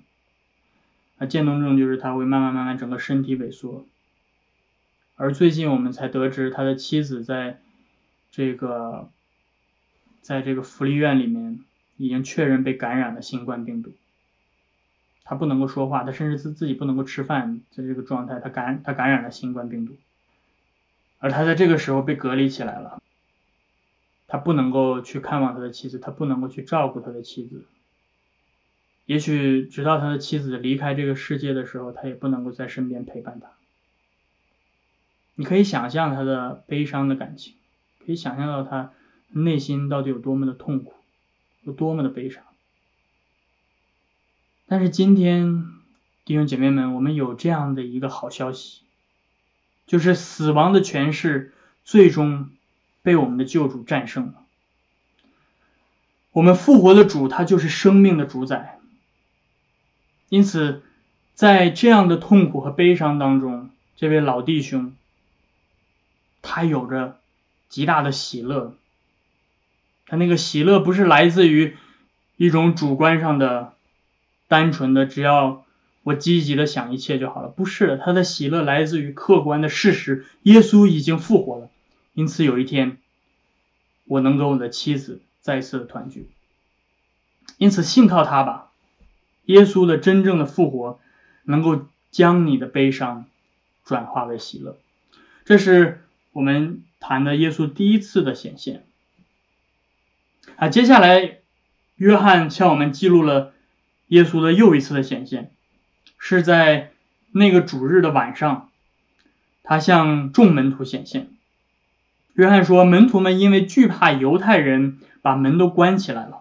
[1.20, 3.84] 那渐冻症就是他会慢慢慢慢整个身体萎缩，
[5.16, 7.58] 而最近我们才得知他的妻子在
[8.30, 9.08] 这个
[10.20, 11.58] 在这个福利院里面
[11.96, 13.94] 已经确认被感染了新冠病毒，
[15.24, 19.96] 他不能够说话，他甚至自自己不能够吃饭，在这个状态他感他感染了新冠病毒，
[21.18, 23.02] 而他在这个时候被隔离起来了，
[24.26, 27.66] 他不能够去看望他的妻子，他不能够去照顾他的妻子。
[29.06, 33.48] 也许直到他的妻子离开这个世界的时候，他也不能够在身边陪伴他。
[35.34, 37.54] 你可以想象他的悲伤的感情，
[38.04, 38.92] 可以想象到他
[39.30, 40.94] 内心到底有多么的痛苦，
[41.62, 42.44] 有多么的悲伤。
[44.66, 45.64] 但是今天，
[46.26, 48.82] 弟兄姐妹们，我们有这样的一个好消息，
[49.88, 51.52] 就是死亡的权势
[51.84, 52.50] 最终
[53.02, 54.34] 被我们的救主战胜了。
[56.30, 58.78] 我们复活的主，他就是生命的主宰。
[60.28, 60.82] 因此，
[61.34, 64.94] 在这样的痛苦和悲伤当中，这位老弟兄，
[66.42, 67.18] 他有着
[67.70, 68.76] 极大的喜乐。
[70.06, 71.76] 他那个喜乐不是来自于
[72.36, 73.72] 一种主观上的、
[74.48, 75.64] 单纯的，只要
[76.08, 77.48] 我积极的想一切就好了。
[77.48, 81.68] 不是的，他的喜乐来自于客观的事实：耶稣已经复活了。
[82.14, 82.96] 因此，有一天，
[84.06, 86.30] 我能跟我的妻子再次的团聚。
[87.58, 88.70] 因此，信靠他吧。
[89.44, 90.98] 耶稣的真正的复活，
[91.44, 93.26] 能够将你的悲伤
[93.84, 94.78] 转化为喜乐，
[95.44, 98.86] 这是我们谈的耶稣第一次的显现。
[100.56, 101.40] 啊，接下来
[101.96, 103.52] 约翰向我们记录了
[104.06, 105.52] 耶稣的又一次的显现，
[106.18, 106.90] 是在
[107.32, 108.68] 那个主日的晚上，
[109.62, 111.28] 他向众门徒显现。
[112.34, 116.40] 约翰说，门徒们因为惧怕犹太人，把门都关起来了。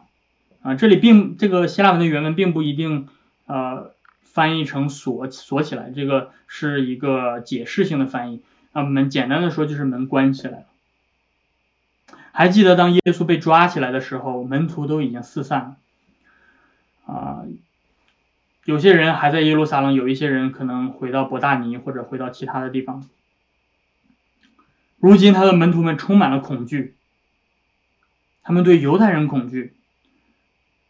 [0.62, 3.08] 啊，这里并这个希腊文的原文并不一定
[3.46, 3.92] 呃
[4.24, 8.42] 翻译成锁锁起来，这个是一个解释性的翻译。
[8.74, 10.66] 那我们简单的说就是门关起来了。
[12.32, 15.76] 还记得当耶稣被抓起来的时候，门徒都已经四散了。
[17.12, 17.46] 啊，
[18.68, 23.08] 有些人还在耶路撒冷，有一些人可能回到伯大尼或者回到其他的地方。
[25.00, 26.94] 如今他的门徒们充满了恐惧，
[28.44, 29.72] 他们对犹太人恐惧。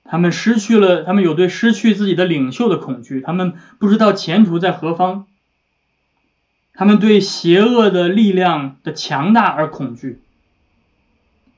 [0.03, 5.27] 他们失去了，他们有对失去自己的领袖的恐惧，他们不知道前途在何方，
[6.73, 10.19] 他们对邪恶的力量的强大而恐惧，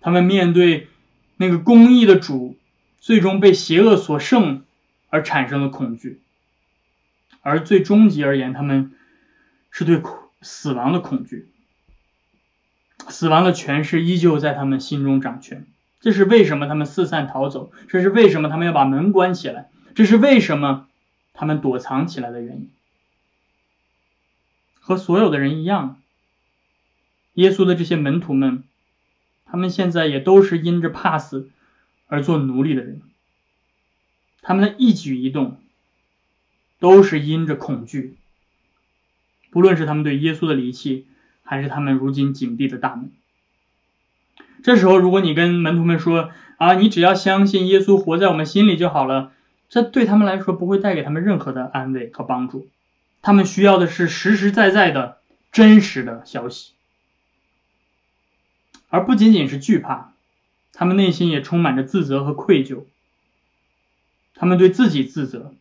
[0.01, 0.89] 他们面对
[1.38, 2.58] 那个公义的主
[2.99, 4.65] 最终被邪恶所胜
[5.10, 6.22] 而产生了恐惧，
[7.41, 8.91] 而最终极而言，他们
[9.72, 10.02] 是对
[10.41, 11.50] 死亡的恐惧，
[13.10, 15.65] 死亡的权势依旧在他们心中掌权。
[16.00, 17.72] 这是为什么他们四散逃走？
[17.89, 19.69] 这是为什么他们要把门关起来？
[19.95, 20.88] 这是为什么
[21.34, 22.69] 他们躲藏起来的原因。
[24.80, 26.00] 和所有的人一样，
[27.34, 28.63] 耶稣的这些门徒们，
[29.45, 31.50] 他们现在也都是因着怕死
[32.08, 33.02] 而做奴隶的人。
[34.41, 35.60] 他们的一举一动
[36.80, 38.15] 都是因着恐惧，
[39.52, 41.06] 不论是他们对耶稣的离弃，
[41.43, 43.12] 还是他们如今紧闭的大门。
[44.63, 49.32] 这时候，如果你跟门徒们说啊，你只要相信耶稣活在我们心里就好了，
[49.69, 52.67] 这对他们来说不会带给他们任何的安慰和帮助。
[53.21, 55.17] 他们需要的是实实在在的
[55.52, 56.71] 真实的消息，
[58.89, 60.13] 而不仅仅是惧怕。
[60.73, 62.84] 他们内心也充满着自责和愧疚。
[64.39, 65.54] 他们对自己自责，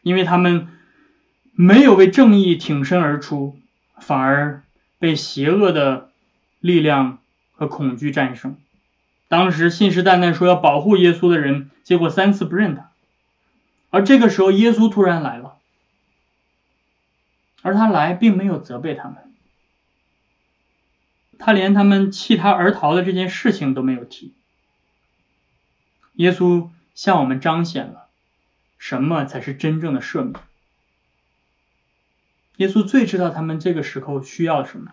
[0.00, 0.68] 因为他们
[1.52, 3.58] 没有为正义挺身而出，
[3.98, 4.62] 反而
[4.98, 6.10] 被邪恶的
[6.60, 7.18] 力量
[7.52, 8.56] 和恐惧战胜。
[9.28, 12.90] 当时信誓旦旦说要保护耶稣的人，结果三次不认他。
[13.90, 15.58] 而这个时候，耶稣突然来了，
[17.60, 19.18] 而他来并没有责备他们，
[21.38, 24.32] 他连他们弃他而逃的这件事情都没有提。
[26.14, 26.70] 耶稣。
[27.00, 28.08] 向我们彰显了
[28.76, 30.34] 什么才是真正的赦免。
[32.58, 34.92] 耶稣最知道他们这个时候需要什么，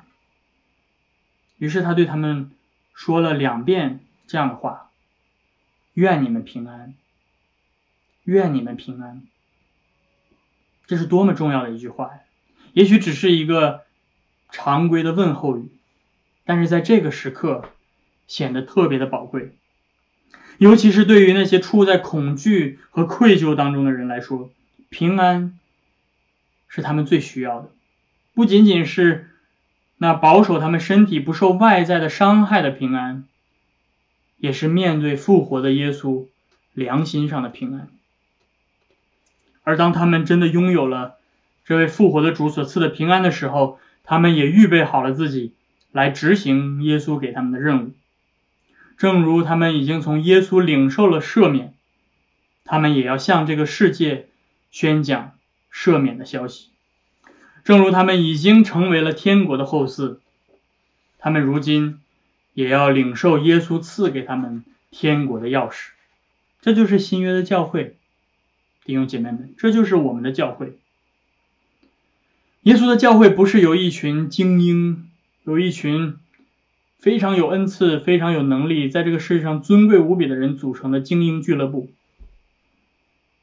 [1.57, 2.51] 于是他对他们
[2.93, 4.89] 说了两遍这样的话
[5.95, 6.93] ：“愿你们平安，
[8.23, 9.21] 愿你们平安。”
[10.87, 12.21] 这是多么重要的一句话呀！
[12.71, 13.83] 也许只是一个
[14.49, 15.69] 常规的问候语，
[16.45, 17.69] 但是在这个时刻
[18.27, 19.57] 显得特别的宝贵。
[20.57, 24.51] 尤其是对于那些处在恐惧和愧疚当中的人来说，
[24.89, 25.57] 平安
[26.67, 27.69] 是他们最需要的。
[28.33, 29.29] 不仅仅是
[29.97, 33.25] 那保守他们身体不受外在的伤害的平安，
[34.37, 36.25] 也是面对复活的耶稣
[36.73, 37.87] 良心上的平安。
[39.63, 41.15] 而当他们真的拥有了
[41.65, 45.53] 这位复活的主所赐的平安的时候，他们也预备好了自己
[45.91, 47.91] 来执行耶稣给他们的任务。
[48.97, 51.73] 正如他们已经从耶稣领受了赦免，
[52.65, 54.27] 他们也要向这个世界
[54.71, 55.33] 宣讲
[55.71, 56.69] 赦免的消息。
[57.63, 60.17] 正如他们已经成为了天国的后嗣，
[61.19, 61.99] 他们如今
[62.53, 65.89] 也要领受耶稣赐给他们天国的钥匙。
[66.61, 67.95] 这就是新约的教会，
[68.83, 70.75] 弟兄姐妹们，这就是我们的教会。
[72.61, 75.07] 耶稣的教会不是由一群精英，
[75.43, 76.17] 有一群。
[76.97, 81.91] 非常有恩赐、非常有能力，在这个世界上尊贵无比的人组成的精英俱乐部。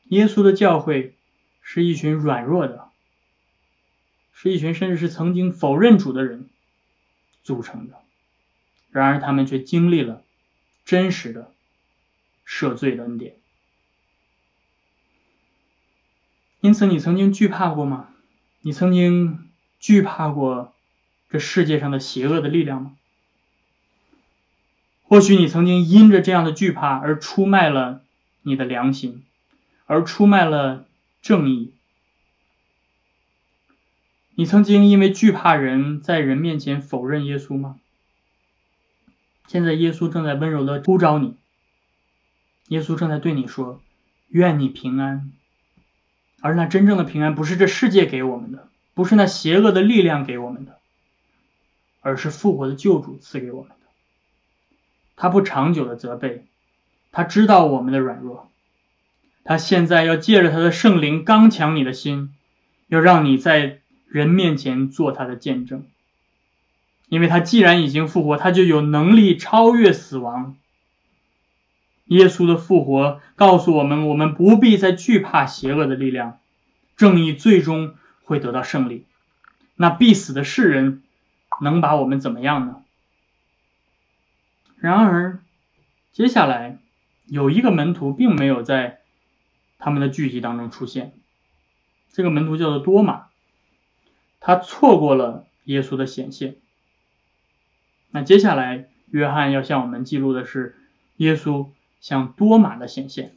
[0.09, 1.15] 耶稣的教会
[1.63, 2.89] 是一群软弱的，
[4.33, 6.49] 是一群甚至是曾经否认主的人
[7.43, 7.95] 组成的。
[8.91, 10.23] 然而，他们却经历了
[10.85, 11.53] 真实的
[12.47, 13.37] 赦罪的恩典。
[16.61, 18.09] 因此，你曾经惧怕过吗？
[18.61, 20.75] 你曾经惧怕过
[21.29, 22.97] 这世界上的邪恶的力量吗？
[25.15, 28.03] 或许你曾经因着这样的惧怕而出卖了
[28.43, 29.23] 你的良心，
[29.87, 30.87] 而出卖了
[31.23, 31.73] 正义。
[34.35, 37.79] 你曾经因为惧怕人在人面前否认耶稣吗？
[39.47, 41.37] 现在耶稣正在温柔的呼召你，
[42.67, 43.81] 耶稣正在对你说
[44.27, 45.31] ：“愿你平安。”
[46.43, 50.81] 而那真正的平安不是这世界给我们的，不是那邪恶的力量给我们的，
[52.01, 53.84] 而是复活的救主赐给我们的。
[55.17, 56.45] 他不长久的责备，
[57.13, 58.51] 他知道我们的软弱，
[59.45, 62.35] 他现在要借着他的圣灵刚强你的心，
[62.89, 65.87] 要让你在人面前做他的见证，
[67.09, 70.57] 因为他既然已经复活，他就有能力超越死亡。
[72.07, 76.39] 耶稣的复活告诉我们，我们不必再惧怕邪恶的力量，
[76.97, 79.07] 正义最终会得到胜利。
[79.77, 81.03] 那必死的世人
[81.63, 82.84] 能把我们怎么样呢？
[84.77, 85.41] 然而，
[86.13, 86.79] 接下来
[87.27, 89.01] 有一个门徒并没有在
[89.79, 91.13] 他们的聚集当中出现。
[92.13, 93.27] 这个门徒叫做多马，
[94.41, 96.57] 他错过了耶稣的显现。
[98.11, 100.77] 那接下来，约翰要向我们记录的是
[101.17, 101.69] 耶稣
[102.01, 103.35] 向多马的显现。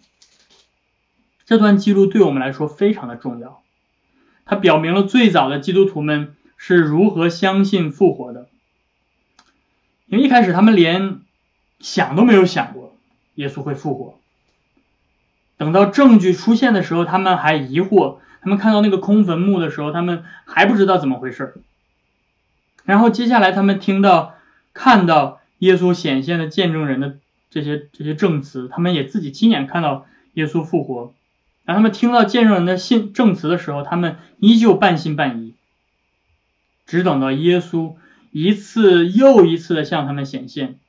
[1.46, 3.64] 这段记录对我们来说非常的重要，
[4.46, 8.50] 它表明了最早的基督徒们是如何相信复活的。
[10.08, 11.22] 因为一开始他们连
[11.80, 12.96] 想都没有想过
[13.36, 14.20] 耶稣会复活。
[15.58, 21.56] 等到证据出现的时候，他们还疑惑；他们看到那个空坟墓的时候，他们还不知道怎么回事。
[22.86, 24.36] 然后接下来，他们听到、
[24.74, 27.18] 看到耶稣显现的见证人的
[27.50, 31.14] 这些这些证词，他们也自己亲眼看到耶稣复活。
[31.66, 35.54] 当他们听到见证人的信证词的时候，他们依旧半信半疑，
[36.86, 37.96] 只等到耶稣
[38.32, 40.80] 一次又一次的向他们显现，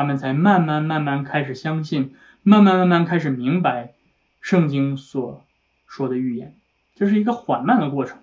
[0.00, 3.92] 他们才慢慢慢慢开始相信，慢慢慢慢开始明白
[4.40, 5.44] 圣经所
[5.86, 6.56] 说的预言。
[6.94, 8.16] 这是一个缓慢的过程。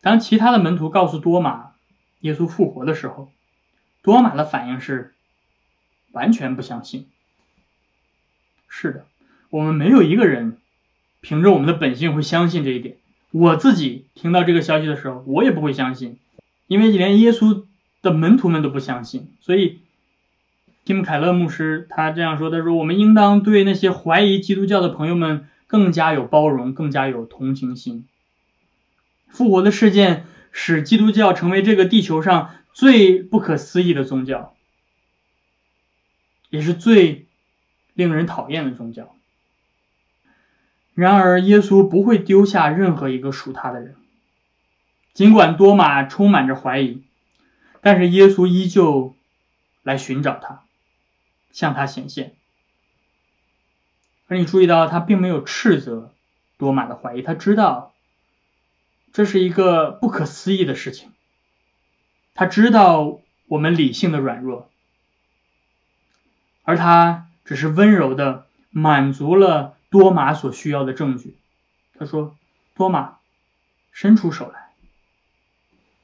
[0.00, 1.72] 当其他的门徒告诉多马
[2.20, 3.30] 耶稣复活的时候，
[4.00, 5.12] 多马的反应是
[6.12, 7.06] 完全不相信。
[8.66, 9.06] 是的，
[9.50, 10.56] 我们没有一个人
[11.20, 12.96] 凭着我们的本性会相信这一点。
[13.30, 16.18] 我自己听到这个消息的时候，我也不会相信，
[16.66, 17.66] 因为连耶稣
[18.02, 19.32] 的门徒们都不相信。
[19.40, 19.80] 所以，
[20.84, 28.06] 蒂姆·凯勒牧师他这样说：“他说，我们应当对那些怀疑基督教的朋友们更加有包容，更加有同情心。
[29.28, 34.54] 复活的事件使基督教成为这个地球上最不可思议的宗教，
[36.50, 37.26] 也是最……”
[37.94, 39.14] 令人讨厌的宗教。
[40.94, 43.96] 然而，耶稣不会丢下任何一个属他的人。
[45.12, 47.02] 尽管多马充满着怀疑，
[47.82, 49.14] 但是耶稣依旧
[49.82, 50.62] 来寻找他，
[51.52, 52.34] 向他显现。
[54.28, 56.14] 而你注意到，他并没有斥责
[56.56, 57.92] 多马的怀疑，他知道
[59.12, 61.12] 这是一个不可思议的事情。
[62.32, 64.70] 他知道我们理性的软弱，
[66.62, 67.28] 而他。
[67.44, 71.36] 只是温柔的满足了多玛所需要的证据。
[71.98, 72.36] 他说
[72.76, 73.18] ：“多玛，
[73.90, 74.70] 伸出手来，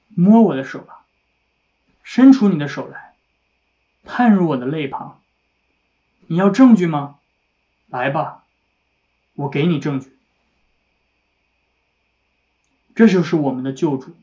[0.09, 0.98] 摸我的手吧。
[2.09, 3.13] 伸出你的手来，
[4.03, 5.21] 探入我的肋旁。
[6.27, 7.19] 你要证据吗？
[7.87, 8.45] 来吧，
[9.35, 10.11] 我给你证据。
[12.95, 14.17] 这就是我们的救主。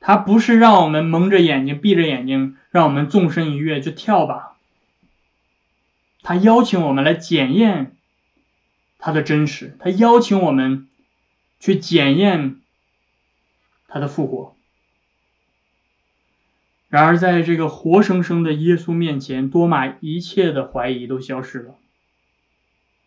[0.00, 4.56] 他不是让我们蒙着眼睛、闭着眼睛，让我们纵身一跃就跳吧。”
[6.24, 7.94] 他邀请我们来检验
[8.98, 10.88] 他的真实，他邀请我们
[11.58, 12.62] 去检验
[13.88, 14.56] 他的复活。
[16.90, 21.76] 然而，在这个活生生的耶稣面前，多玛一切的怀疑都消失了。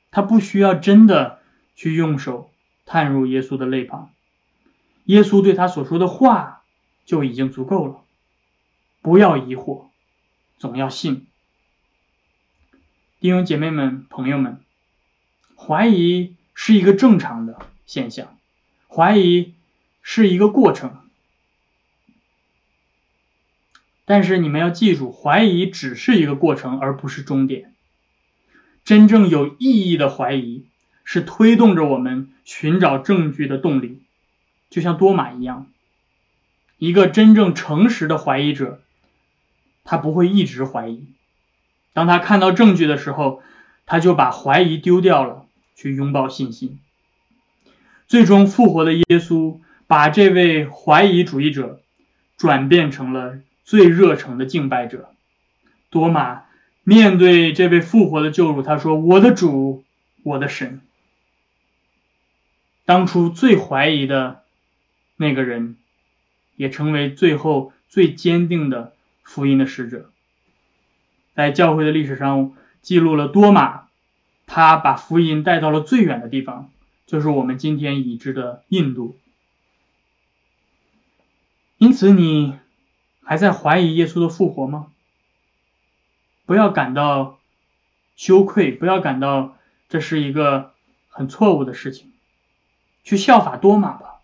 [0.10, 1.40] 他不需要真的
[1.76, 2.50] 去用手
[2.86, 4.10] 探入耶稣的肋旁，
[5.04, 6.64] 耶稣对他所说的话
[7.06, 7.98] 就已经足够了。
[9.02, 9.88] 不要疑惑，
[10.58, 11.28] 总要信。
[13.20, 14.62] 弟兄姐妹们、朋友们，
[15.58, 18.38] 怀疑是一个正常的现象，
[18.88, 19.54] 怀疑
[20.02, 21.03] 是一个过程。
[24.06, 27.74] 但是你们要记住，怀疑只是一个过程，而不是终点。
[28.84, 30.66] 真正有意义的怀疑
[31.04, 34.01] 是推动着我们寻找证据的动力，
[34.70, 35.68] 就像多马一样。
[36.78, 38.82] 一个真正诚实的怀疑者，
[39.86, 41.08] 他不会一直怀疑。
[41.93, 43.41] 当他看到证据的时候，
[43.86, 45.45] 他就把怀疑丢掉了，
[45.76, 46.80] 去拥抱信心。
[48.08, 51.82] 最终复活的耶稣把这位怀疑主义者
[52.36, 55.09] 转变成了最热诚的敬拜者。
[55.89, 56.43] 多马
[56.84, 59.84] 面对这位复活的救主，他说：“我的主，
[60.24, 60.82] 我的神。”
[62.86, 64.43] 当初最怀疑的
[65.16, 65.78] 那个人，
[66.55, 70.09] 也成为最后最坚定的福音的使者。
[71.34, 73.88] 在教会的历史上记录了多马，
[74.45, 76.70] 他把福音带到了最远的地方，
[77.05, 79.18] 就是我们今天已知的印度。
[81.78, 82.55] 因此，你
[83.24, 84.88] 还在怀疑耶稣的复活吗？
[86.45, 87.39] 不要感到
[88.15, 89.57] 羞愧，不要感到
[89.89, 90.71] 这是一个
[91.09, 92.11] 很错误的事情，
[93.03, 94.19] 去效法多马吧。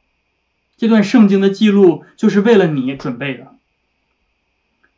[0.78, 3.48] 这段圣经的记录就是为了你准备的。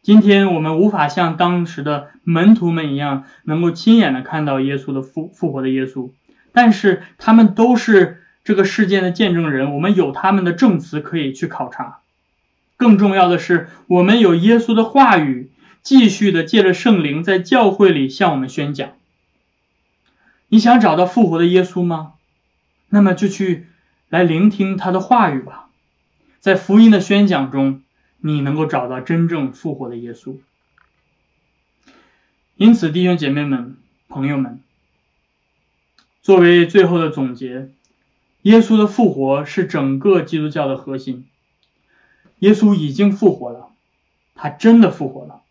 [0.03, 6.11] 今天我们无法像当时的门徒们一样，能够亲眼的看到耶稣的复复活的耶稣，
[6.51, 12.00] 但是他们都是这个事件的见证人，我们有他们的证词可以去考察。
[12.81, 15.51] 更重要的是，我们有耶稣的话语，
[15.83, 18.93] 继续的借着圣灵在教会里向我们宣讲。
[20.47, 22.13] 你想找到复活的耶稣吗？
[22.89, 23.67] 那么就去
[24.09, 25.69] 来聆听他的话语吧，
[26.39, 27.83] 在福音的宣讲中。
[28.23, 30.37] 你能够找到真正复活的耶稣，
[32.55, 33.77] 因此，弟兄姐妹们、
[34.09, 34.61] 朋友们，
[36.21, 37.71] 作为最后的总结，
[38.43, 41.25] 耶稣的复活是整个基督教的核心。
[42.41, 43.69] 耶稣已经复活了，
[44.35, 45.41] 他真的复活了，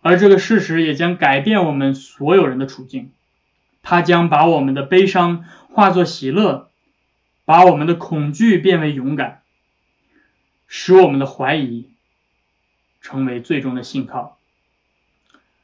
[0.00, 3.10] 而这个事实也将改变我们所有人的处境。
[3.82, 6.68] 他将把我们的悲伤化作喜乐，
[7.44, 9.40] 把我们的恐惧变为勇敢。
[10.68, 11.88] 使我们的怀疑
[13.00, 14.38] 成为最终的信靠。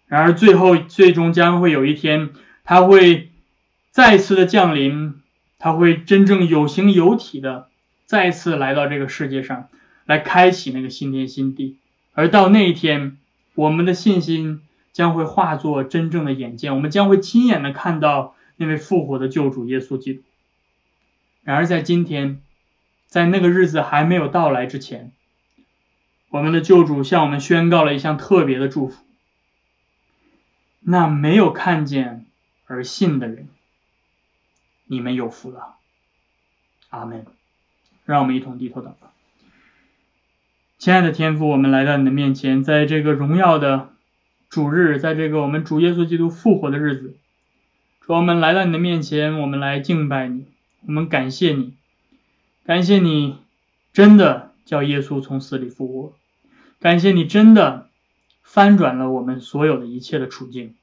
[0.06, 2.30] 然而，最后最终将会有一天，
[2.64, 3.30] 他会
[3.90, 5.22] 再次的降临，
[5.58, 7.68] 他会真正有形有体的
[8.06, 9.68] 再次来到这个世界上，
[10.08, 11.76] 来开启那个新天新地。
[12.14, 13.18] 而到那一天，
[13.54, 14.62] 我们的信心
[14.94, 20.22] 将会化作真正的眼见，我们将会亲眼的看到那位复活的救主耶稣基督。
[21.42, 22.40] 然而在今天，
[23.06, 25.12] 在那个日子还没有到来之前，
[26.30, 29.04] 我们的救主向我们宣告了一项特别的祝福。
[30.80, 32.24] 那没有看见
[32.64, 33.48] 而信的人，
[34.86, 35.76] 你们有福了。
[36.88, 37.26] 阿门。
[38.06, 39.12] 让我们一同低头祷告。
[40.78, 43.90] 亲爱的天父，我们来到你的面前，在这个荣耀的
[44.48, 47.16] 主日，在这个我们主耶稣基督复活的日子，
[48.06, 50.44] 主我们来到你的面前，我们来敬拜你，
[50.86, 51.74] 我们感谢你，
[52.64, 53.38] 感谢你
[53.92, 56.12] 真的叫耶稣从死里复活，
[56.78, 57.88] 感谢你真的
[58.44, 60.76] 翻转了我们所有的一切的处境。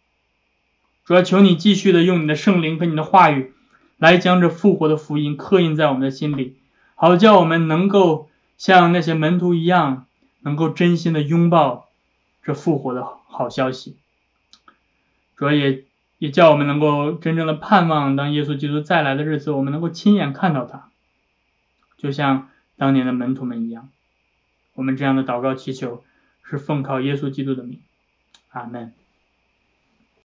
[1.06, 3.54] 主要求你继续的用你的圣灵和你的话语，
[3.98, 6.58] 来将这复活的福音刻印在我们的心里，
[6.96, 10.06] 好叫我们能够像那些门徒一样，
[10.42, 11.90] 能够真心的拥抱
[12.44, 13.98] 这复活的好消息。
[15.36, 15.84] 主要也
[16.18, 20.90] 也叫我们能够真正的盼望，当耶稣基督再来的日子，我们能够亲眼看到他，
[21.98, 23.90] 就像当年的门徒们一样。
[24.74, 26.04] 我们这样的祷告祈求，
[26.44, 27.82] 是奉靠耶稣基督的名，
[28.50, 28.94] 阿门。